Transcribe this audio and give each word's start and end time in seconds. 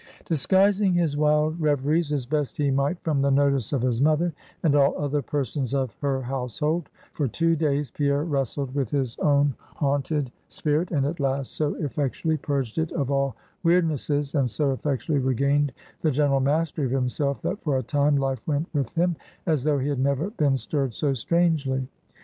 Disguising 0.25 0.93
his 0.93 1.15
wild 1.15 1.61
reveries 1.61 2.11
as 2.11 2.25
best 2.25 2.57
he 2.57 2.71
might 2.71 2.99
from 3.03 3.21
the 3.21 3.29
notice 3.29 3.71
of 3.71 3.83
his 3.83 4.01
mother, 4.01 4.33
and 4.63 4.73
all 4.73 4.97
other 4.97 5.21
persons 5.21 5.75
of 5.75 5.95
her 6.01 6.23
household, 6.23 6.89
for 7.13 7.27
two 7.27 7.55
days 7.55 7.91
Pierre 7.91 8.23
wrestled 8.23 8.73
with 8.73 8.89
his 8.89 9.15
own 9.19 9.53
haunted 9.59 10.31
spirit; 10.47 10.89
and 10.89 11.05
at 11.05 11.19
last, 11.19 11.51
so 11.51 11.75
effectually 11.75 12.35
purged 12.35 12.79
it 12.79 12.91
of 12.93 13.11
all 13.11 13.35
weirdnesses, 13.63 14.33
and 14.33 14.49
so 14.49 14.71
effectually 14.71 15.19
regained 15.19 15.71
the 16.01 16.09
general 16.09 16.39
mastery 16.39 16.85
of 16.85 16.89
himself, 16.91 17.39
that 17.43 17.61
for 17.61 17.77
a 17.77 17.83
time, 17.83 18.15
life 18.17 18.41
went 18.47 18.67
with 18.73 18.89
him, 18.95 19.15
as 19.45 19.63
though 19.63 19.77
he 19.77 19.89
had 19.89 19.99
never 19.99 20.31
been 20.31 20.57
stirred 20.57 20.95
so 20.95 21.13
strangely. 21.13 21.87